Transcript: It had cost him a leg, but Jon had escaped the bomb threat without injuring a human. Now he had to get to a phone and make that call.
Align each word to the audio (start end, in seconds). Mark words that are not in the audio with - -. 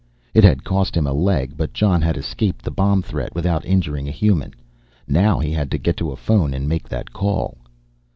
It 0.33 0.43
had 0.43 0.63
cost 0.63 0.97
him 0.97 1.05
a 1.05 1.13
leg, 1.13 1.55
but 1.55 1.73
Jon 1.75 2.01
had 2.01 2.17
escaped 2.17 2.65
the 2.65 2.71
bomb 2.71 3.03
threat 3.03 3.35
without 3.35 3.63
injuring 3.67 4.07
a 4.07 4.11
human. 4.11 4.51
Now 5.07 5.37
he 5.37 5.51
had 5.51 5.69
to 5.69 5.77
get 5.77 5.95
to 5.97 6.09
a 6.11 6.15
phone 6.15 6.55
and 6.55 6.67
make 6.67 6.89
that 6.89 7.13
call. 7.13 7.59